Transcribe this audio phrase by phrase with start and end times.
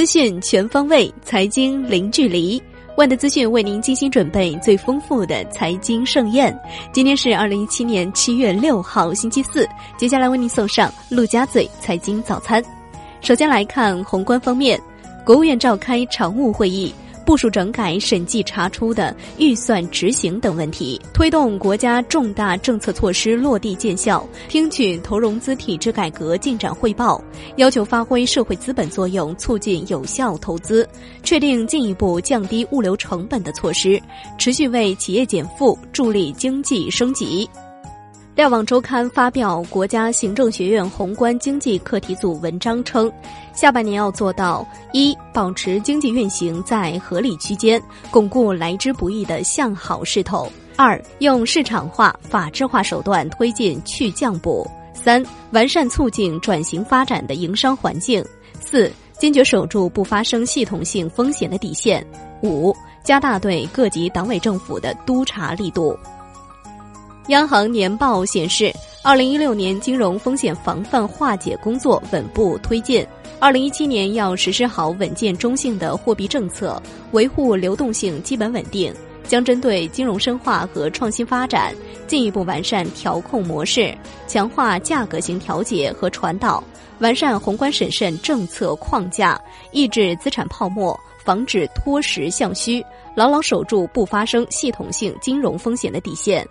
[0.00, 2.58] 资讯全方位，财经零距离。
[2.96, 6.58] 万德资讯为您精心准备最丰富的财经盛宴。
[6.90, 9.68] 今天是二零一七年七月六号，星期四。
[9.98, 12.64] 接下来为您送上陆家嘴财经早餐。
[13.20, 14.80] 首先来看宏观方面，
[15.22, 16.94] 国务院召开常务会议。
[17.24, 27.22] 部署整改审计查出的预算执行等问题，推动国家重大政策措施落地见效，听取投融资体制改革进展汇报，
[27.56, 30.88] 要求发挥社会资本作用，促进有效投资，
[31.22, 34.00] 确定进一步降低物流成本的措施，
[34.38, 37.48] 持续为企业减负，助力经济升级。
[38.42, 43.12] 《瞭望周刊》发表国家行政学院宏观经济课题组文章称，
[43.60, 47.78] 下半年要做到：一、保持经济运行在合理区间，
[48.10, 58.24] 巩固来之不易的向好势头；二、用市场化、法治化手段推进去降补；三、完善促进转型发展的营商环境；
[58.58, 62.02] 四、坚决守住不发生系统性风险的底线；
[62.42, 62.74] 五、
[63.04, 65.94] 加大对各级党委政府的督查力度。
[67.28, 68.72] 央行年报显示，
[69.04, 73.06] 二零一六年金融风险防范化解工作稳步推进。
[73.40, 76.80] 二零一七年要实施好稳健中性的货币政策，
[77.12, 78.94] 维护流动性基本稳定。
[79.26, 81.72] 将针对金融深化和创新发展，
[82.06, 83.96] 进一步完善调控模式，
[84.26, 86.62] 强化价格型调节和传导，
[86.98, 89.40] 完善宏观审慎政策框架，
[89.72, 96.46] 抑制资产泡沫，防止脱实向虚，牢牢守住不发生系统性金融风险的底线。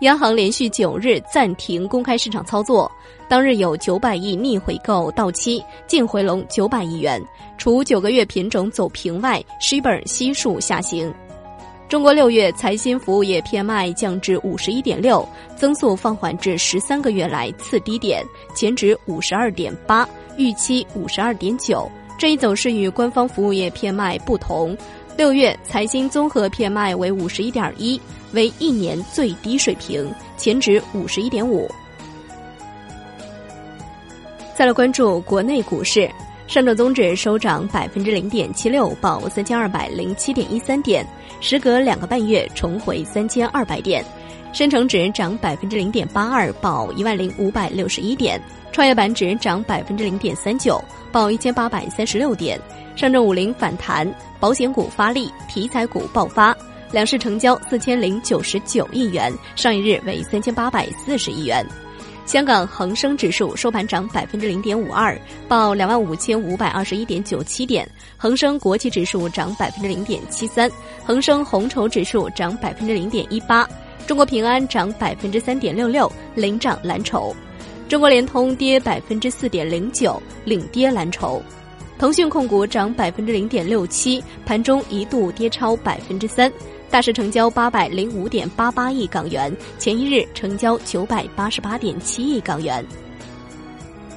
[0.00, 2.90] 央行连续九日暂停公开市场操作，
[3.28, 7.22] 当日有九百亿逆回购到期，净回笼九百亿元。
[7.56, 11.12] 除九个月品种走平外，十本悉数下行。
[11.88, 18.22] 中国六月财新服务业 PMI 降至五十一点六，增速放缓至十三个月来次低点，
[18.54, 21.88] 前值五十二点八，预期五十二点九。
[22.18, 24.76] 这一走势与官方服务业 PMI 不同，
[25.16, 28.00] 六月财新综合 PMI 为五十一点一。
[28.34, 31.70] 为一年最低水平，前值五十一点五。
[34.54, 36.08] 再来关注国内股市，
[36.46, 41.04] 上证综指收涨百分之零点七六，报三千二百零七点一三点，
[41.40, 44.04] 时隔两个半月重回三千二百点。
[44.52, 48.40] 深成指涨百分之零点八二，报一万零五百六十一点。
[48.70, 50.80] 创业板指涨百分之零点三九，
[51.10, 52.56] 报一千八百三十六点。
[52.94, 54.08] 上证五零反弹，
[54.38, 56.56] 保险股发力，题材股爆发。
[56.94, 61.66] 两市成交四千零九十九亿元，上一日为三千八百四十亿元。
[62.24, 67.84] 香港恒生指数收盘涨百分之零点五二，报两万五千五百二十一点九七点。
[68.16, 70.70] 恒生国企指数涨百分之零点七三，
[71.04, 73.68] 恒生红筹指数涨百分之零点一八。
[74.06, 77.34] 中国平安涨百分之三点六六，领涨蓝筹。
[77.88, 81.42] 中国联通跌百分之四点零九，领跌蓝筹。
[81.96, 86.52] 腾讯控股涨百分之零点六七，盘中一度跌超百分之三。
[86.90, 92.84] 大市成交八百零五点八八亿港元，前一日成交九百八十八点七亿港元。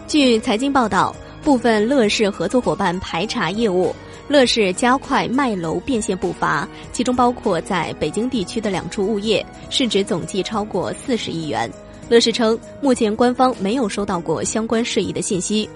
[0.08, 3.96] 据财经报道，部分乐视合作伙伴排查业务，
[4.28, 11.70] 乐视加快卖楼变现步伐，其中包括在北京地区的两处物业，市值总计超过四十亿元。
[12.10, 15.68] 乐视称，目前官方没有收到过相关事宜的信息。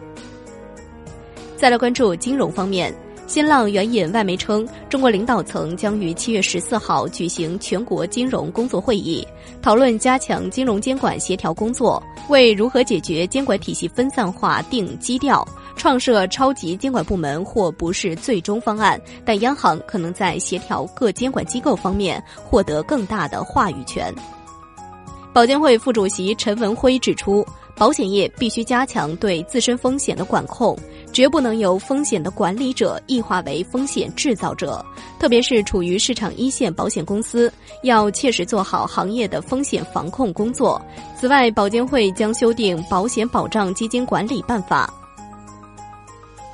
[1.57, 2.93] 再来关注金融方面。
[3.31, 9.25] 新浪援引外媒称，中国领导层将于七月十四号举行全国金融工作会议，
[9.61, 15.47] 讨论加强金融监管协调工作，为如何解决监管体系分散化定基调。
[15.77, 24.13] 创设超级监管部门或不是最终方案，但央行可能在协调各监管机构方面获得更大的话语权。
[25.31, 27.45] 保监会副主席陈文辉指出。
[27.81, 30.77] 保险业必须加强对自身风险的管控，
[31.11, 34.85] 绝不能由风险的管理者异化为风险制造者。
[35.17, 40.79] 特别是处于市场一线保险公司，要切实做好行业的风险防控工作。
[41.19, 44.87] 此外，保监会将修订《保险保障基金管理办法》。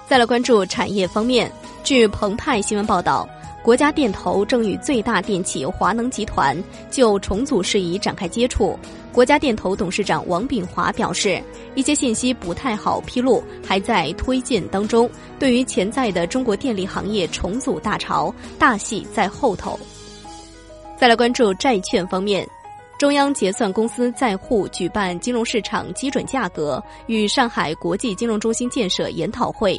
[0.07, 1.51] 再来关注产业方面，
[1.83, 3.27] 据澎湃新闻报道。
[3.67, 6.55] 国家电投正与最大电企华能集团
[6.89, 8.79] 就重组事宜展开接触。
[9.11, 11.43] 国家电投董事长王炳华表示，
[11.75, 15.09] 一些信息不太好披露，还在推进当中。
[15.37, 19.77] 对于潜在的中国电力行业重组大潮，大戏在后头。
[20.95, 22.47] 再来关注债券方面，
[22.97, 29.77] 中央结算公司在沪举办金融市场基准价格与上海国际金融中心建设研讨会。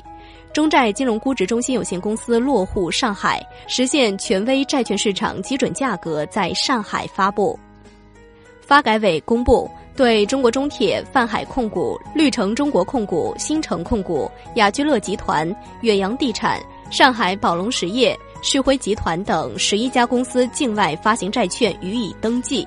[0.53, 7.59] 中债金融估值中心有限公司落户上海，实现权威债券市场基准价格在上海发布。
[8.61, 16.61] 发改委公布，对中国中铁、泛海控股、绿城中国控股、新城控股、雅居乐集团、远洋地产、
[16.91, 22.67] 上海宝龙实业、旭辉集团等十一家公司境外发行债券予以登记。